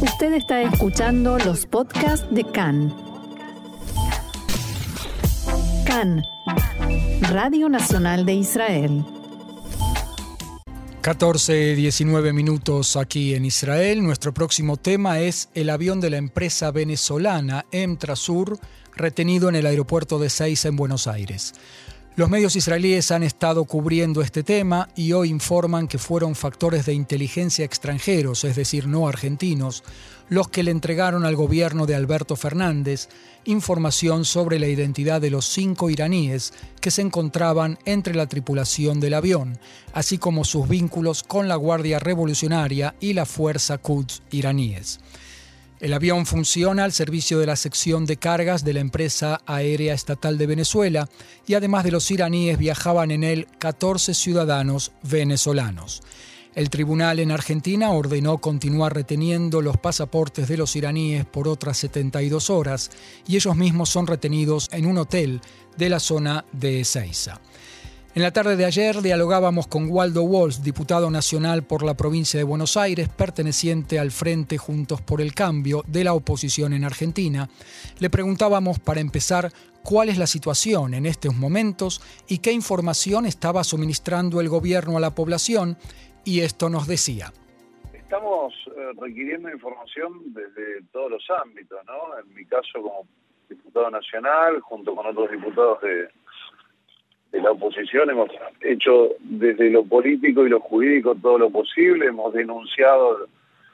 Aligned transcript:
Usted 0.00 0.34
está 0.34 0.60
escuchando 0.60 1.38
los 1.38 1.64
podcasts 1.64 2.26
de 2.30 2.44
CAN. 2.44 2.94
CAN, 5.86 6.22
Radio 7.30 7.70
Nacional 7.70 8.26
de 8.26 8.34
Israel. 8.34 9.04
14, 11.00 11.74
19 11.76 12.32
minutos 12.34 12.96
aquí 12.96 13.34
en 13.34 13.46
Israel. 13.46 14.02
Nuestro 14.02 14.34
próximo 14.34 14.76
tema 14.76 15.20
es 15.20 15.48
el 15.54 15.70
avión 15.70 16.00
de 16.02 16.10
la 16.10 16.18
empresa 16.18 16.70
venezolana 16.70 17.64
Emtrasur 17.70 18.58
retenido 18.96 19.48
en 19.48 19.54
el 19.54 19.64
aeropuerto 19.64 20.18
de 20.18 20.28
Seiza 20.28 20.68
en 20.68 20.76
Buenos 20.76 21.06
Aires. 21.06 21.54
Los 22.16 22.30
medios 22.30 22.56
israelíes 22.56 23.10
han 23.10 23.22
estado 23.22 23.66
cubriendo 23.66 24.22
este 24.22 24.42
tema 24.42 24.88
y 24.96 25.12
hoy 25.12 25.28
informan 25.28 25.86
que 25.86 25.98
fueron 25.98 26.34
factores 26.34 26.86
de 26.86 26.94
inteligencia 26.94 27.62
extranjeros, 27.66 28.42
es 28.44 28.56
decir, 28.56 28.86
no 28.86 29.06
argentinos, 29.06 29.84
los 30.30 30.48
que 30.48 30.62
le 30.62 30.70
entregaron 30.70 31.26
al 31.26 31.36
gobierno 31.36 31.84
de 31.84 31.94
Alberto 31.94 32.34
Fernández 32.34 33.10
información 33.44 34.24
sobre 34.24 34.58
la 34.58 34.66
identidad 34.66 35.20
de 35.20 35.28
los 35.28 35.44
cinco 35.44 35.90
iraníes 35.90 36.54
que 36.80 36.90
se 36.90 37.02
encontraban 37.02 37.78
entre 37.84 38.14
la 38.14 38.26
tripulación 38.26 38.98
del 38.98 39.12
avión, 39.12 39.58
así 39.92 40.16
como 40.16 40.44
sus 40.44 40.66
vínculos 40.66 41.22
con 41.22 41.48
la 41.48 41.56
Guardia 41.56 41.98
Revolucionaria 41.98 42.94
y 42.98 43.12
la 43.12 43.26
Fuerza 43.26 43.76
Quds 43.76 44.22
iraníes. 44.30 45.00
El 45.78 45.92
avión 45.92 46.24
funciona 46.24 46.84
al 46.84 46.92
servicio 46.92 47.38
de 47.38 47.46
la 47.46 47.56
sección 47.56 48.06
de 48.06 48.16
cargas 48.16 48.64
de 48.64 48.72
la 48.72 48.80
empresa 48.80 49.42
aérea 49.44 49.92
estatal 49.92 50.38
de 50.38 50.46
Venezuela 50.46 51.06
y 51.46 51.52
además 51.52 51.84
de 51.84 51.90
los 51.90 52.10
iraníes 52.10 52.56
viajaban 52.56 53.10
en 53.10 53.22
él 53.22 53.46
14 53.58 54.14
ciudadanos 54.14 54.92
venezolanos. 55.02 56.02
El 56.54 56.70
tribunal 56.70 57.18
en 57.18 57.30
Argentina 57.30 57.90
ordenó 57.90 58.38
continuar 58.38 58.94
reteniendo 58.94 59.60
los 59.60 59.76
pasaportes 59.76 60.48
de 60.48 60.56
los 60.56 60.74
iraníes 60.76 61.26
por 61.26 61.46
otras 61.46 61.76
72 61.76 62.48
horas 62.48 62.90
y 63.28 63.36
ellos 63.36 63.54
mismos 63.54 63.90
son 63.90 64.06
retenidos 64.06 64.70
en 64.72 64.86
un 64.86 64.96
hotel 64.96 65.42
de 65.76 65.90
la 65.90 66.00
zona 66.00 66.46
de 66.52 66.80
Ezeiza. 66.80 67.38
En 68.16 68.22
la 68.22 68.30
tarde 68.30 68.56
de 68.56 68.64
ayer 68.64 69.02
dialogábamos 69.02 69.66
con 69.66 69.90
Waldo 69.90 70.22
Walsh, 70.22 70.62
diputado 70.62 71.10
nacional 71.10 71.64
por 71.64 71.84
la 71.84 71.98
provincia 71.98 72.38
de 72.40 72.44
Buenos 72.44 72.78
Aires, 72.78 73.10
perteneciente 73.10 73.98
al 73.98 74.10
Frente 74.10 74.56
Juntos 74.56 75.02
por 75.02 75.20
el 75.20 75.34
Cambio 75.34 75.82
de 75.86 76.02
la 76.02 76.14
oposición 76.14 76.72
en 76.72 76.84
Argentina. 76.84 77.50
Le 78.00 78.08
preguntábamos, 78.08 78.78
para 78.78 79.00
empezar, 79.00 79.50
cuál 79.84 80.08
es 80.08 80.16
la 80.16 80.26
situación 80.26 80.94
en 80.94 81.04
estos 81.04 81.36
momentos 81.36 82.00
y 82.26 82.38
qué 82.38 82.52
información 82.52 83.26
estaba 83.26 83.62
suministrando 83.64 84.40
el 84.40 84.48
gobierno 84.48 84.96
a 84.96 85.00
la 85.00 85.14
población, 85.14 85.76
y 86.24 86.40
esto 86.40 86.70
nos 86.70 86.86
decía. 86.86 87.34
Estamos 87.92 88.54
eh, 88.78 88.92
requiriendo 88.98 89.50
información 89.50 90.32
desde 90.32 90.80
todos 90.90 91.10
los 91.10 91.26
ámbitos, 91.44 91.84
¿no? 91.84 92.18
En 92.18 92.34
mi 92.34 92.46
caso 92.46 92.80
como 92.80 93.06
diputado 93.50 93.90
nacional, 93.90 94.58
junto 94.62 94.94
con 94.94 95.04
otros 95.04 95.30
diputados 95.30 95.82
de 95.82 96.08
de 97.32 97.40
la 97.40 97.50
oposición 97.50 98.10
hemos 98.10 98.30
hecho 98.60 99.10
desde 99.20 99.70
lo 99.70 99.84
político 99.84 100.46
y 100.46 100.50
lo 100.50 100.60
jurídico 100.60 101.14
todo 101.14 101.38
lo 101.38 101.50
posible, 101.50 102.06
hemos 102.06 102.32
denunciado 102.32 103.26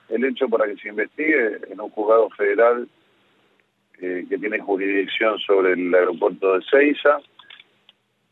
el 0.09 0.25
hecho 0.25 0.49
para 0.49 0.67
que 0.67 0.77
se 0.77 0.89
investigue 0.89 1.59
en 1.71 1.81
un 1.81 1.91
juzgado 1.91 2.29
federal 2.31 2.89
eh, 4.01 4.27
que 4.29 4.39
tiene 4.39 4.59
jurisdicción 4.59 5.39
sobre 5.39 5.73
el 5.73 5.95
aeropuerto 5.95 6.55
de 6.55 6.65
Ceiza. 6.71 7.19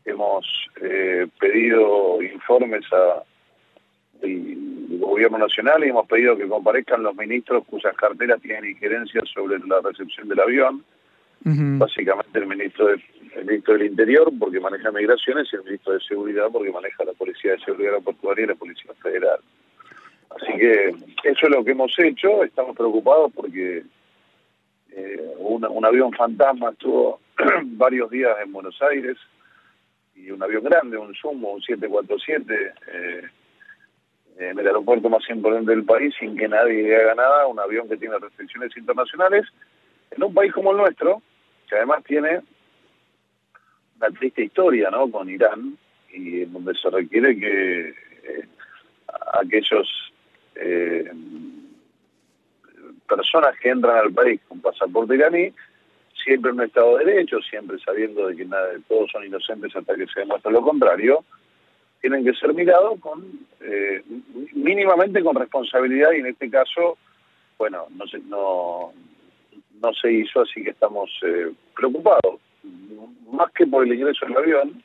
Hemos 0.05 0.45
eh, 0.81 1.27
pedido 1.39 2.21
informes 2.21 2.83
a 2.91 3.23
el 4.21 4.99
gobierno 4.99 5.37
nacional 5.39 5.83
y 5.83 5.89
hemos 5.89 6.07
pedido 6.07 6.37
que 6.37 6.47
comparezcan 6.47 7.03
los 7.03 7.15
ministros 7.15 7.63
cuyas 7.65 7.95
carteras 7.95 8.41
tienen 8.41 8.69
injerencia 8.69 9.21
sobre 9.33 9.57
la 9.59 9.81
recepción 9.81 10.27
del 10.27 10.39
avión. 10.39 10.83
Básicamente 11.43 12.37
el 12.37 12.45
ministro 12.45 12.87
de 12.87 13.01
el 13.35 13.45
ministro 13.45 13.73
del 13.73 13.87
Interior 13.87 14.31
porque 14.39 14.59
maneja 14.59 14.91
migraciones 14.91 15.47
y 15.51 15.55
el 15.55 15.63
ministro 15.63 15.93
de 15.93 15.99
Seguridad 16.01 16.47
porque 16.51 16.71
maneja 16.71 17.03
la 17.05 17.13
Policía 17.13 17.53
de 17.53 17.59
Seguridad 17.59 18.01
Portuaria 18.03 18.43
y 18.43 18.47
la 18.47 18.55
Policía 18.55 18.91
Federal. 19.01 19.39
Así 20.29 20.57
que 20.57 20.89
eso 21.23 21.45
es 21.45 21.49
lo 21.49 21.63
que 21.63 21.71
hemos 21.71 21.93
hecho, 21.99 22.43
estamos 22.43 22.75
preocupados 22.75 23.31
porque 23.33 23.83
eh, 24.91 25.33
un 25.39 25.85
avión 25.85 26.11
fantasma 26.13 26.71
estuvo 26.71 27.19
varios 27.63 28.09
días 28.09 28.35
en 28.43 28.51
Buenos 28.51 28.81
Aires 28.81 29.17
y 30.15 30.31
un 30.31 30.43
avión 30.43 30.63
grande, 30.63 30.97
un 30.97 31.13
Sumo, 31.15 31.53
un 31.53 31.61
747, 31.61 32.73
eh, 32.93 33.21
en 34.37 34.59
el 34.59 34.67
aeropuerto 34.67 35.09
más 35.09 35.27
importante 35.29 35.71
del 35.71 35.83
país 35.83 36.13
sin 36.19 36.35
que 36.35 36.47
nadie 36.47 36.95
haga 36.95 37.15
nada, 37.15 37.47
un 37.47 37.59
avión 37.59 37.87
que 37.87 37.97
tiene 37.97 38.17
restricciones 38.17 38.75
internacionales, 38.77 39.45
en 40.11 40.23
un 40.23 40.33
país 40.33 40.51
como 40.53 40.71
el 40.71 40.77
nuestro, 40.77 41.21
que 41.69 41.75
además 41.75 42.03
tiene 42.03 42.41
una 44.01 44.17
triste 44.17 44.43
historia 44.43 44.89
¿no? 44.89 45.09
con 45.09 45.29
Irán 45.29 45.77
y 46.11 46.41
en 46.41 46.53
donde 46.53 46.73
se 46.75 46.89
requiere 46.89 47.37
que 47.37 47.89
eh, 47.89 48.45
aquellos 49.33 49.87
eh, 50.55 51.11
personas 53.07 53.57
que 53.59 53.69
entran 53.69 53.97
al 53.97 54.13
país 54.13 54.41
con 54.47 54.59
pasaporte 54.59 55.15
iraní 55.15 55.53
siempre 56.23 56.51
en 56.51 56.59
un 56.59 56.65
Estado 56.65 56.97
de 56.97 57.05
Derecho, 57.05 57.39
siempre 57.41 57.79
sabiendo 57.79 58.27
de 58.27 58.35
que 58.35 58.45
nada, 58.45 58.69
todos 58.87 59.09
son 59.11 59.25
inocentes 59.25 59.75
hasta 59.75 59.95
que 59.95 60.05
se 60.07 60.19
demuestre 60.19 60.51
lo 60.51 60.61
contrario, 60.61 61.23
tienen 61.99 62.23
que 62.23 62.33
ser 62.33 62.53
mirados 62.53 62.99
con 62.99 63.23
eh, 63.61 64.03
mínimamente 64.53 65.23
con 65.23 65.35
responsabilidad 65.35 66.11
y 66.11 66.19
en 66.19 66.27
este 66.27 66.49
caso, 66.49 66.97
bueno, 67.57 67.87
no 67.95 68.05
se, 68.07 68.19
no, 68.19 68.93
no 69.81 69.93
se 69.93 70.11
hizo, 70.11 70.41
así 70.41 70.63
que 70.63 70.71
estamos 70.71 71.09
preocupados 71.75 72.39
más 73.31 73.51
que 73.53 73.65
por 73.65 73.85
el 73.85 73.93
ingreso 73.93 74.25
del 74.25 74.37
avión, 74.37 74.83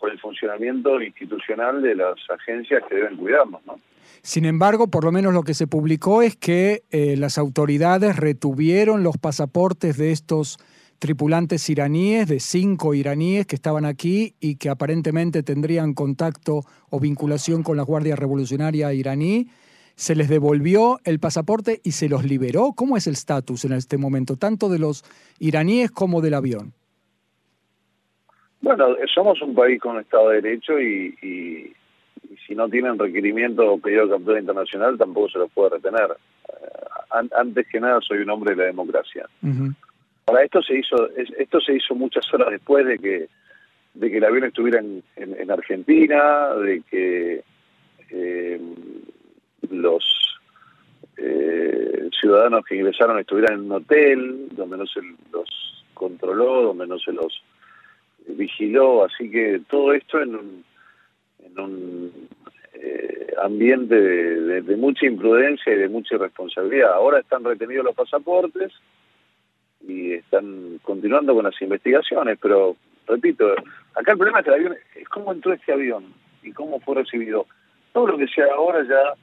por 0.00 0.10
el 0.10 0.18
funcionamiento 0.20 1.00
institucional 1.00 1.82
de 1.82 1.94
las 1.94 2.14
agencias 2.30 2.82
que 2.88 2.96
deben 2.96 3.16
cuidarnos, 3.16 3.64
¿no? 3.66 3.78
Sin 4.22 4.44
embargo, 4.44 4.88
por 4.88 5.04
lo 5.04 5.12
menos 5.12 5.34
lo 5.34 5.42
que 5.42 5.54
se 5.54 5.66
publicó 5.66 6.22
es 6.22 6.36
que 6.36 6.82
eh, 6.90 7.16
las 7.16 7.36
autoridades 7.36 8.16
retuvieron 8.16 9.02
los 9.02 9.18
pasaportes 9.18 9.98
de 9.98 10.12
estos 10.12 10.58
tripulantes 10.98 11.68
iraníes, 11.68 12.28
de 12.28 12.40
cinco 12.40 12.94
iraníes 12.94 13.46
que 13.46 13.56
estaban 13.56 13.84
aquí 13.84 14.34
y 14.40 14.56
que 14.56 14.70
aparentemente 14.70 15.42
tendrían 15.42 15.92
contacto 15.92 16.62
o 16.88 17.00
vinculación 17.00 17.62
con 17.62 17.76
la 17.76 17.82
Guardia 17.82 18.16
Revolucionaria 18.16 18.92
iraní. 18.94 19.48
Se 19.96 20.14
les 20.14 20.28
devolvió 20.28 20.98
el 21.04 21.20
pasaporte 21.20 21.80
y 21.84 21.92
se 21.92 22.08
los 22.08 22.24
liberó. 22.24 22.72
¿Cómo 22.76 22.96
es 22.96 23.06
el 23.06 23.12
estatus 23.12 23.64
en 23.64 23.72
este 23.72 23.96
momento, 23.96 24.36
tanto 24.36 24.68
de 24.68 24.78
los 24.78 25.04
iraníes 25.38 25.90
como 25.90 26.20
del 26.20 26.34
avión? 26.34 26.72
Bueno, 28.60 28.96
somos 29.14 29.40
un 29.42 29.54
país 29.54 29.80
con 29.80 30.00
Estado 30.00 30.30
de 30.30 30.40
Derecho 30.40 30.80
y, 30.80 31.74
si 32.46 32.54
no 32.54 32.68
tienen 32.68 32.98
requerimiento 32.98 33.72
o 33.72 33.78
pedido 33.78 34.06
de 34.06 34.14
captura 34.14 34.40
internacional 34.40 34.98
tampoco 34.98 35.28
se 35.28 35.38
los 35.38 35.50
puede 35.52 35.70
retener. 35.76 36.16
Eh, 36.48 37.28
antes 37.36 37.66
que 37.68 37.78
nada 37.78 38.00
soy 38.00 38.18
un 38.18 38.30
hombre 38.30 38.54
de 38.54 38.62
la 38.62 38.64
democracia. 38.64 39.28
Para 40.24 40.42
esto 40.42 40.62
se 40.62 40.78
hizo 40.78 41.08
esto 41.16 41.60
se 41.60 41.74
hizo 41.74 41.94
muchas 41.94 42.24
horas 42.32 42.50
después 42.50 42.86
de 42.86 42.98
que 42.98 43.28
de 43.94 44.10
que 44.10 44.16
el 44.16 44.24
avión 44.24 44.44
estuviera 44.44 44.80
en, 44.80 45.50
Argentina, 45.50 46.54
de 46.54 46.82
que 46.90 47.44
eh, 48.10 48.60
los 49.82 50.04
eh, 51.16 52.08
ciudadanos 52.20 52.64
que 52.64 52.76
ingresaron 52.76 53.18
estuvieran 53.18 53.54
en 53.54 53.64
un 53.66 53.72
hotel 53.72 54.48
donde 54.52 54.78
no 54.78 54.86
se 54.86 55.00
los 55.32 55.84
controló, 55.94 56.62
donde 56.62 56.86
no 56.86 56.98
se 56.98 57.12
los 57.12 57.42
vigiló, 58.26 59.04
así 59.04 59.30
que 59.30 59.60
todo 59.68 59.92
esto 59.92 60.20
en 60.20 60.34
un, 60.34 60.64
en 61.44 61.60
un 61.60 62.28
eh, 62.74 63.34
ambiente 63.42 63.94
de, 63.94 64.76
mucha 64.76 65.06
imprudencia 65.06 65.72
y 65.72 65.76
de 65.76 65.88
mucha 65.88 66.16
irresponsabilidad. 66.16 66.92
Ahora 66.92 67.20
están 67.20 67.44
retenidos 67.44 67.84
los 67.84 67.94
pasaportes 67.94 68.72
y 69.86 70.12
están 70.12 70.80
continuando 70.82 71.34
con 71.34 71.44
las 71.44 71.60
investigaciones, 71.60 72.38
pero 72.40 72.76
repito, 73.06 73.52
acá 73.94 74.12
el 74.12 74.18
problema 74.18 74.40
es 74.40 74.44
que 74.44 74.50
el 74.50 74.56
avión 74.56 74.76
es 74.96 75.08
cómo 75.08 75.32
entró 75.32 75.52
este 75.52 75.72
avión 75.72 76.04
y 76.42 76.52
cómo 76.52 76.80
fue 76.80 76.96
recibido. 76.96 77.46
Todo 77.92 78.08
lo 78.08 78.18
que 78.18 78.26
sea 78.28 78.46
ahora 78.54 78.82
ya 78.82 79.14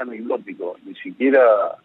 anecdótico, 0.00 0.76
ni 0.84 0.94
siquiera 0.96 1.76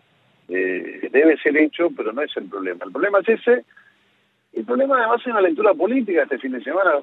eh, 0.47 1.09
debe 1.12 1.38
ser 1.38 1.57
hecho, 1.57 1.89
pero 1.95 2.13
no 2.13 2.21
es 2.21 2.35
el 2.38 2.45
problema. 2.45 2.85
El 2.85 2.91
problema 2.91 3.19
es 3.19 3.29
ese 3.29 3.65
el 4.56 4.63
problema 4.63 4.97
además 4.97 5.19
es 5.21 5.27
una 5.27 5.41
lectura 5.41 5.73
política 5.73 6.23
este 6.23 6.39
fin 6.39 6.53
de 6.53 6.63
semana. 6.63 7.01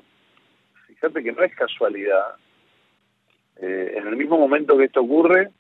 Fíjate 0.86 1.22
que 1.22 1.32
no 1.32 1.42
es 1.42 1.54
casualidad. 1.54 2.36
Eh, 3.60 3.92
en 3.96 4.06
el 4.06 4.16
mismo 4.16 4.38
momento 4.38 4.78
que 4.78 4.84
esto 4.84 5.02
ocurre, 5.02 5.50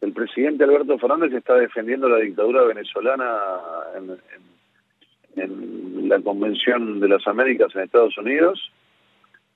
el 0.00 0.12
presidente 0.12 0.64
Alberto 0.64 0.98
Fernández 0.98 1.34
está 1.34 1.54
defendiendo 1.54 2.08
la 2.08 2.18
dictadura 2.18 2.62
venezolana 2.62 3.28
en, 3.94 4.18
la 6.08 6.20
Convención 6.20 6.98
de 7.00 7.08
las 7.08 7.26
Américas 7.26 7.74
en 7.74 7.82
Estados 7.82 8.16
Unidos, 8.16 8.72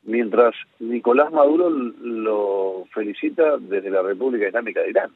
mientras 0.03 0.55
Nicolás 0.79 1.31
Maduro 1.33 1.71
lo 1.71 2.87
felicita 2.93 3.59
desde 3.59 3.91
la 3.91 4.03
República 4.03 4.49
Islámica 4.49 4.81
de 4.81 4.91
Irán. 4.91 5.11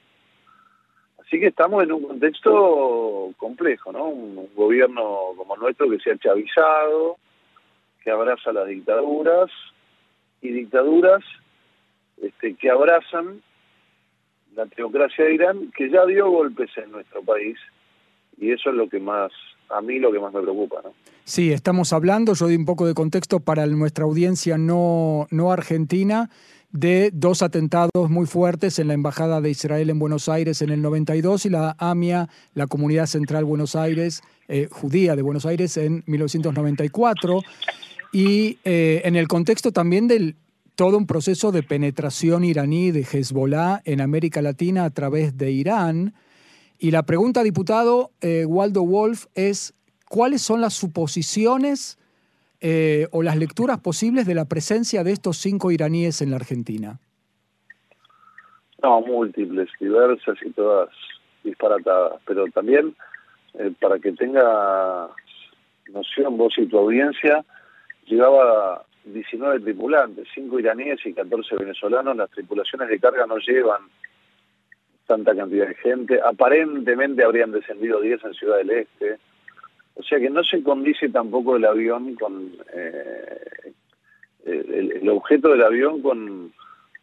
Así 1.19 1.41
que 1.41 1.47
estamos 1.47 1.83
en 1.83 1.93
un 1.93 2.03
contexto 2.03 3.33
complejo, 3.39 3.93
¿no? 3.93 4.09
Un, 4.09 4.49
gobierno 4.55 5.31
como 5.37 5.57
nuestro 5.57 5.89
que 5.91 5.99
se 5.99 6.13
ha 6.13 6.19
chavizado, 6.19 7.17
que 8.03 8.11
abraza 8.11 8.53
las 8.53 8.69
dictaduras 8.69 9.51
y 10.43 10.51
dictaduras 10.51 11.25
este, 12.23 12.55
que 12.55 12.71
abrazan 12.71 13.43
la 14.55 14.67
teocracia 14.67 15.25
de 15.25 15.35
Irán, 15.35 15.73
que 15.77 15.91
ya 15.91 16.05
dio 16.07 16.31
golpes 16.31 16.71
en 16.77 16.93
nuestro 16.93 17.23
país 17.23 17.59
y 18.39 18.53
eso 18.53 18.71
es 18.71 18.77
lo 18.77 18.89
que 18.89 19.01
más, 19.01 19.33
a 19.71 19.81
mí 19.81 19.99
lo 19.99 20.13
que 20.13 20.21
más 20.21 20.33
me 20.33 20.41
preocupa, 20.43 20.81
¿no? 20.85 20.93
Sí, 21.25 21.53
estamos 21.53 21.93
hablando, 21.93 22.35
yo 22.35 22.49
di 22.49 22.57
un 22.57 22.67
poco 22.67 22.87
de 22.87 22.95
contexto 22.95 23.41
para 23.41 23.67
nuestra 23.67 24.05
audiencia 24.05 24.59
no, 24.59 25.27
no 25.31 25.53
argentina, 25.53 26.29
de 26.71 27.11
dos 27.15 27.43
atentados 27.43 28.11
muy 28.11 28.27
fuertes 28.27 28.81
en 28.81 28.89
la 28.89 28.95
Embajada 28.95 29.41
de 29.41 29.49
Israel 29.49 29.91
en 29.91 29.99
Buenos 30.01 30.29
Aires 30.29 30.61
en 30.61 30.71
el 30.71 30.83
92 30.83 31.47
y 31.47 31.51
la 31.51 31.77
AMIA, 31.79 32.29
la 32.53 32.67
Comunidad 32.67 33.07
Central 33.07 33.45
Buenos 33.45 33.77
Aires, 33.77 34.23
eh, 34.49 34.69
judía 34.71 35.15
de 35.15 35.23
Buenos 35.23 35.47
Aires, 35.47 35.77
en 35.77 36.03
1994. 36.07 37.43
Y 38.13 38.59
eh, 38.65 39.03
en 39.05 39.15
el 39.15 39.29
contexto 39.29 39.71
también 39.71 40.09
del 40.09 40.37
todo 40.75 40.99
un 40.99 41.07
proceso 41.07 41.53
de 41.53 41.63
penetración 41.63 42.45
iraní 42.45 42.91
de 42.91 43.07
Hezbollah 43.11 43.81
en 43.85 44.01
América 44.01 44.43
Latina 44.43 44.85
a 44.85 44.91
través 44.91 45.39
de 45.39 45.53
Irán. 45.53 46.15
Y 46.85 46.91
la 46.91 47.05
pregunta, 47.05 47.43
diputado 47.43 48.11
eh, 48.21 48.45
Waldo 48.45 48.85
Wolf, 48.85 49.25
es 49.35 49.73
¿cuáles 50.07 50.43
son 50.43 50.61
las 50.61 50.75
suposiciones 50.75 51.99
eh, 52.61 53.09
o 53.11 53.23
las 53.23 53.39
lecturas 53.39 53.81
posibles 53.81 54.27
de 54.27 54.35
la 54.35 54.45
presencia 54.45 55.03
de 55.03 55.13
estos 55.13 55.39
cinco 55.39 55.71
iraníes 55.71 56.21
en 56.21 56.29
la 56.29 56.37
Argentina? 56.37 57.01
No, 58.83 59.01
múltiples, 59.01 59.71
diversas 59.81 60.37
y 60.45 60.51
todas 60.51 60.91
disparatadas, 61.43 62.21
pero 62.27 62.45
también 62.49 62.95
eh, 63.55 63.73
para 63.81 63.99
que 63.99 64.13
tenga 64.13 65.09
noción 65.91 66.37
vos 66.37 66.53
y 66.59 66.67
tu 66.67 66.77
audiencia, 66.77 67.47
llegaba 68.05 68.85
19 69.07 69.61
tripulantes, 69.61 70.29
5 70.35 70.59
iraníes 70.59 70.99
y 71.07 71.15
14 71.15 71.57
venezolanos, 71.57 72.15
las 72.15 72.31
tripulaciones 72.31 72.91
de 72.91 73.01
carga 73.01 73.27
no 73.27 73.39
llevan 73.39 73.89
tanta 75.07 75.35
cantidad 75.35 75.69
de 75.69 75.75
gente, 75.75 76.21
aparentemente 76.25 77.25
habrían 77.25 77.53
descendido 77.53 78.01
10 78.01 78.25
en 78.25 78.35
Ciudad 78.35 78.59
del 78.59 78.71
Este, 78.71 79.19
o 79.95 80.03
sea 80.03 80.19
que 80.19 80.31
no 80.31 80.43
se 80.43 80.63
condice 80.63 81.09
tampoco 81.09 81.57
el 81.57 81.65
avión 81.65 82.15
con 82.17 82.53
eh, 82.73 83.73
el, 84.45 85.09
objeto 85.09 85.51
del 85.51 85.63
avión 85.63 86.03
con, 86.03 86.53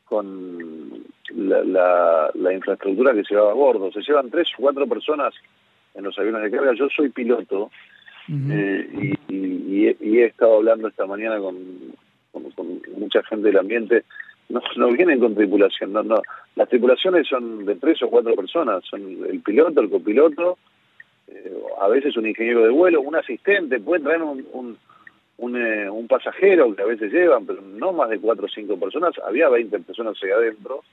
con 0.05 1.03
la, 1.35 2.31
infraestructura 2.53 3.13
que 3.13 3.23
se 3.23 3.33
llevaba 3.33 3.51
a 3.51 3.55
bordo. 3.55 3.91
Se 3.91 4.01
llevan 4.01 4.29
tres 4.29 4.49
o 4.57 4.61
cuatro 4.61 4.87
personas 4.87 5.33
en 5.93 6.03
los 6.03 6.17
aviones 6.19 6.43
de 6.43 6.51
carga. 6.51 6.73
Yo 6.73 6.87
soy 6.89 7.09
piloto 7.09 7.71
eh, 8.29 9.15
y, 9.29 9.87
he, 9.87 10.25
estado 10.25 10.57
hablando 10.57 10.87
esta 10.87 11.05
mañana 11.05 11.39
con, 11.39 11.55
con, 12.31 12.81
mucha 12.97 13.23
gente 13.23 13.47
del 13.47 13.57
ambiente. 13.57 14.03
No, 14.51 14.61
no 14.75 14.91
vienen 14.91 15.19
con 15.19 15.35
tripulación, 15.35 15.93
no, 15.93 16.03
no. 16.03 16.21
Las 16.55 16.69
tripulaciones 16.69 17.27
son 17.27 17.65
de 17.65 17.75
tres 17.75 18.01
o 18.03 18.09
cuatro 18.09 18.35
personas. 18.35 18.83
Son 18.89 19.01
el 19.01 19.39
piloto, 19.41 19.81
el 19.81 19.89
copiloto 19.89 20.57
a 21.79 21.87
veces 21.87 22.15
un 22.17 22.27
ingeniero 22.27 22.63
de 22.63 22.69
vuelo, 22.69 23.01
un 23.01 23.15
asistente, 23.15 23.79
puede 23.79 24.03
traer 24.03 24.21
un, 24.21 24.77
eh, 25.55 25.89
un, 25.89 26.07
pasajero 26.07 26.75
que 26.75 26.83
a 26.83 26.85
veces 26.85 27.11
llevan, 27.11 27.45
pero 27.45 27.61
no 27.61 27.93
más 27.93 28.09
de 28.09 28.19
cuatro 28.19 28.45
o 28.45 28.49
cinco 28.49 28.77
personas, 28.79 29.13
había 29.25 29.49
20 29.49 29.79
personas 29.79 30.17
ahí 30.23 30.29
adentro, 30.29 30.83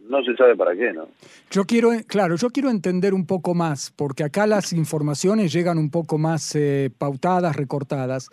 no 0.00 0.22
se 0.22 0.34
sabe 0.34 0.56
para 0.56 0.74
qué, 0.74 0.92
¿no? 0.92 1.08
Yo 1.50 1.64
quiero, 1.64 1.90
claro, 2.06 2.36
yo 2.36 2.50
quiero 2.50 2.70
entender 2.70 3.14
un 3.14 3.26
poco 3.26 3.54
más, 3.54 3.92
porque 3.96 4.24
acá 4.24 4.46
las 4.46 4.72
informaciones 4.72 5.52
llegan 5.52 5.78
un 5.78 5.90
poco 5.90 6.18
más 6.18 6.54
eh, 6.54 6.90
pautadas, 6.96 7.56
recortadas. 7.56 8.28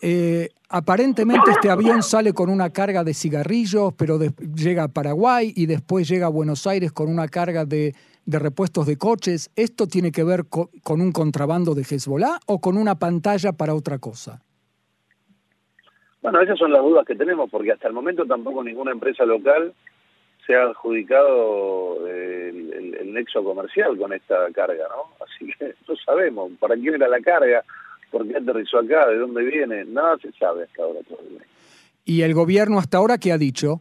Eh, 0.00 0.50
aparentemente 0.68 1.50
este 1.50 1.70
avión 1.70 2.02
sale 2.02 2.32
con 2.32 2.50
una 2.50 2.70
carga 2.70 3.04
de 3.04 3.14
cigarrillos, 3.14 3.94
pero 3.94 4.18
llega 4.18 4.84
a 4.84 4.88
Paraguay 4.88 5.52
y 5.54 5.66
después 5.66 6.08
llega 6.08 6.26
a 6.26 6.30
Buenos 6.30 6.66
Aires 6.66 6.92
con 6.92 7.08
una 7.08 7.28
carga 7.28 7.64
de 7.64 7.94
de 8.26 8.40
repuestos 8.40 8.86
de 8.86 8.98
coches, 8.98 9.50
¿esto 9.56 9.86
tiene 9.86 10.10
que 10.10 10.24
ver 10.24 10.46
con, 10.50 11.00
un 11.00 11.12
contrabando 11.12 11.74
de 11.74 11.82
Hezbollah 11.82 12.40
o 12.46 12.60
con 12.60 12.76
una 12.76 12.96
pantalla 12.96 13.52
para 13.52 13.74
otra 13.74 13.98
cosa? 13.98 14.42
Bueno, 16.22 16.40
esas 16.40 16.58
son 16.58 16.72
las 16.72 16.82
dudas 16.82 17.06
que 17.06 17.14
tenemos, 17.14 17.48
porque 17.48 17.70
hasta 17.70 17.86
el 17.86 17.94
momento 17.94 18.26
tampoco 18.26 18.64
ninguna 18.64 18.90
empresa 18.90 19.24
local 19.24 19.72
se 20.44 20.56
ha 20.56 20.64
adjudicado 20.64 22.04
el, 22.06 22.94
el, 23.00 23.14
nexo 23.14 23.44
comercial 23.44 23.96
con 23.96 24.12
esta 24.12 24.50
carga, 24.52 24.86
¿no? 24.88 25.24
Así 25.24 25.52
que 25.56 25.74
no 25.88 25.96
sabemos 26.04 26.50
para 26.58 26.74
quién 26.74 26.94
era 26.94 27.08
la 27.08 27.20
carga, 27.20 27.62
por 28.10 28.26
qué 28.26 28.36
aterrizó 28.36 28.78
acá, 28.78 29.08
de 29.08 29.18
dónde 29.18 29.44
viene, 29.44 29.84
nada 29.84 30.16
se 30.18 30.32
sabe 30.32 30.64
hasta 30.64 30.82
ahora 30.82 31.00
todavía. 31.08 31.40
¿Y 32.04 32.22
el 32.22 32.34
gobierno 32.34 32.78
hasta 32.78 32.98
ahora 32.98 33.18
qué 33.18 33.32
ha 33.32 33.38
dicho? 33.38 33.80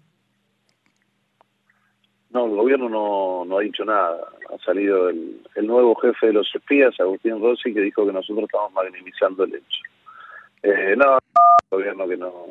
No, 2.31 2.47
el 2.47 2.55
gobierno 2.55 3.45
no, 3.45 3.57
ha 3.57 3.61
dicho 3.61 3.85
nada. 3.85 4.27
Ha 4.53 4.57
salido 4.65 5.09
el, 5.09 5.41
nuevo 5.61 5.95
jefe 5.95 6.27
de 6.27 6.33
los 6.33 6.53
espías, 6.53 6.99
Agustín 6.99 7.39
Rossi, 7.39 7.73
que 7.73 7.79
dijo 7.79 8.05
que 8.05 8.11
nosotros 8.11 8.45
estamos 8.45 8.73
magnimizando 8.73 9.45
el 9.45 9.55
hecho. 9.55 9.79
Eh, 10.63 10.95
no, 10.97 11.13
el 11.13 11.69
gobierno 11.69 12.07
que 12.07 12.17
no, 12.17 12.47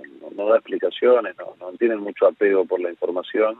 da 0.48 0.56
explicaciones, 0.56 1.36
no, 1.36 1.54
no 1.60 1.76
tienen 1.76 1.98
mucho 1.98 2.26
apego 2.28 2.64
por 2.64 2.80
la 2.80 2.90
información, 2.90 3.56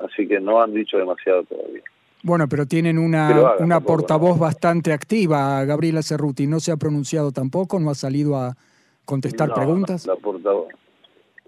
así 0.00 0.26
que 0.26 0.40
no 0.40 0.60
han 0.60 0.74
dicho 0.74 0.98
demasiado 0.98 1.44
todavía. 1.44 1.84
Bueno, 2.24 2.48
pero 2.48 2.64
tienen 2.64 2.98
una, 2.98 3.56
una 3.58 3.80
portavoz 3.80 4.38
bastante 4.38 4.94
activa, 4.94 5.62
Gabriela 5.66 6.02
Cerruti. 6.02 6.46
¿No 6.46 6.58
se 6.58 6.72
ha 6.72 6.76
pronunciado 6.78 7.32
tampoco? 7.32 7.78
¿No 7.78 7.90
ha 7.90 7.94
salido 7.94 8.36
a 8.36 8.56
contestar 9.04 9.52
preguntas? 9.52 10.06
La 10.06 10.16
portavoz, 10.16 10.68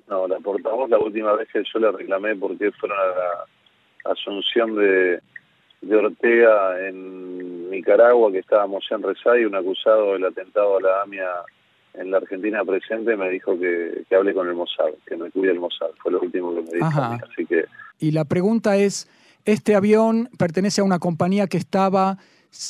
no, 0.06 0.28
la 0.28 0.38
portavoz 0.38 0.90
la 0.90 0.98
última 0.98 1.32
vez 1.32 1.48
que 1.50 1.62
yo 1.72 1.78
le 1.78 1.90
reclamé 1.92 2.36
porque 2.36 2.70
fueron 2.72 2.98
a 2.98 4.06
la 4.06 4.12
asunción 4.12 4.76
de, 4.76 5.20
de 5.80 5.96
Ortega 5.96 6.86
en 6.86 7.70
Nicaragua, 7.70 8.30
que 8.30 8.40
estábamos 8.40 8.84
en 8.90 9.02
Resay, 9.02 9.46
un 9.46 9.54
acusado 9.54 10.12
del 10.12 10.26
atentado 10.26 10.76
a 10.76 10.80
la 10.82 11.02
AMIA 11.04 11.30
en 11.94 12.10
la 12.10 12.18
Argentina 12.18 12.62
presente, 12.66 13.16
me 13.16 13.30
dijo 13.30 13.58
que, 13.58 14.04
que 14.06 14.14
hable 14.14 14.34
con 14.34 14.46
el 14.46 14.54
Mossad, 14.54 14.92
que 15.06 15.16
me 15.16 15.30
cuide 15.30 15.52
el 15.52 15.60
Mossad. 15.60 15.88
Fue 16.02 16.12
lo 16.12 16.20
último 16.20 16.54
que 16.54 16.60
me 16.60 16.72
dijo. 16.72 17.00
Así 17.00 17.46
que... 17.46 17.64
Y 17.98 18.10
la 18.10 18.26
pregunta 18.26 18.76
es, 18.76 19.08
¿este 19.46 19.74
avión 19.74 20.28
pertenece 20.38 20.82
a 20.82 20.84
una 20.84 20.98
compañía 20.98 21.46
que 21.46 21.56
estaba 21.56 22.18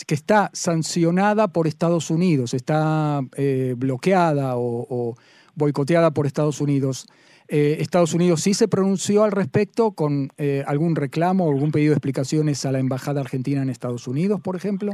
que 0.07 0.15
está 0.15 0.51
sancionada 0.53 1.49
por 1.49 1.67
Estados 1.67 2.11
Unidos, 2.11 2.55
está 2.55 3.21
eh, 3.37 3.75
bloqueada 3.77 4.57
o, 4.57 4.87
o 4.89 5.17
boicoteada 5.55 6.13
por 6.13 6.27
Estados 6.27 6.61
Unidos. 6.61 7.07
Eh, 7.49 7.77
Estados 7.81 8.13
Unidos 8.15 8.41
sí 8.43 8.55
se 8.55 8.69
pronunció 8.69 9.23
al 9.25 9.33
respecto 9.33 9.93
con 9.93 10.31
eh, 10.37 10.65
algún 10.67 10.97
reclamo 10.97 11.47
o 11.47 11.53
algún 11.53 11.71
pedido 11.71 11.91
de 11.91 11.97
explicaciones 11.97 12.65
a 12.67 12.73
la 12.73 12.81
Embajada 12.81 13.21
Argentina 13.21 13.63
en 13.63 13.71
Estados 13.71 14.09
Unidos, 14.09 14.41
por 14.41 14.57
ejemplo. 14.57 14.93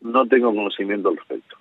No 0.00 0.26
tengo 0.28 0.54
conocimiento 0.54 1.08
al 1.08 1.16
respecto. 1.16 1.56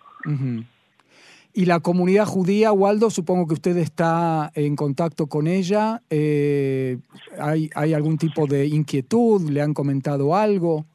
Y 1.54 1.66
la 1.66 1.80
comunidad 1.80 2.26
judía, 2.26 2.72
Waldo, 2.72 3.10
supongo 3.10 3.48
que 3.48 3.56
usted 3.56 3.78
está 3.78 4.52
en 4.54 4.76
contacto 4.76 5.28
con 5.28 5.48
ella. 5.48 6.02
Eh, 6.10 6.98
¿hay, 7.40 7.70
¿Hay 7.76 7.94
algún 7.94 8.18
tipo 8.18 8.46
de 8.46 8.68
inquietud? 8.68 9.50
¿Le 9.50 9.62
han 9.62 9.74
comentado 9.74 10.36
algo? 10.36 10.86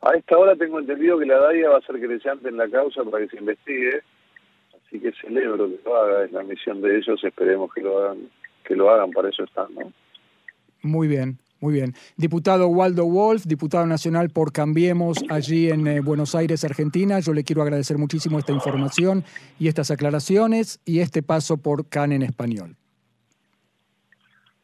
A 0.00 0.14
esta 0.14 0.38
hora 0.38 0.56
tengo 0.56 0.80
entendido 0.80 1.18
que 1.18 1.26
la 1.26 1.38
DAIA 1.38 1.70
va 1.70 1.78
a 1.78 1.82
ser 1.82 2.00
creciente 2.00 2.48
en 2.48 2.56
la 2.56 2.68
causa 2.68 3.02
para 3.04 3.24
que 3.24 3.30
se 3.30 3.38
investigue 3.38 4.02
Así 4.92 5.00
que 5.00 5.12
celebro 5.12 5.68
que 5.68 5.80
lo 5.86 5.96
haga, 5.96 6.24
es 6.24 6.32
la 6.32 6.42
misión 6.42 6.82
de 6.82 6.98
ellos, 6.98 7.24
esperemos 7.24 7.72
que 7.72 7.80
lo 7.80 7.98
hagan, 7.98 8.28
que 8.62 8.76
lo 8.76 8.90
hagan, 8.90 9.10
para 9.10 9.30
eso 9.30 9.44
están, 9.44 9.74
¿no? 9.74 9.90
Muy 10.82 11.08
bien, 11.08 11.38
muy 11.62 11.74
bien. 11.74 11.94
Diputado 12.16 12.66
Waldo 12.66 13.06
Wolf, 13.06 13.44
diputado 13.46 13.86
nacional 13.86 14.30
por 14.30 14.52
Cambiemos 14.52 15.24
allí 15.30 15.70
en 15.70 15.86
eh, 15.86 16.00
Buenos 16.00 16.34
Aires, 16.34 16.64
Argentina. 16.64 17.20
Yo 17.20 17.32
le 17.32 17.44
quiero 17.44 17.62
agradecer 17.62 17.96
muchísimo 17.96 18.38
esta 18.38 18.52
información 18.52 19.24
y 19.58 19.68
estas 19.68 19.90
aclaraciones 19.90 20.80
y 20.84 20.98
este 20.98 21.22
paso 21.22 21.56
por 21.56 21.88
CAN 21.88 22.12
en 22.12 22.22
español. 22.22 22.76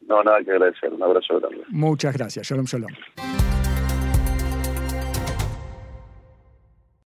No, 0.08 0.22
nada 0.24 0.42
que 0.42 0.50
agradecer. 0.50 0.92
Un 0.92 1.02
abrazo 1.02 1.38
grande. 1.38 1.64
Muchas 1.68 2.14
gracias. 2.14 2.48
Shalom, 2.48 2.64
shalom. 2.66 2.90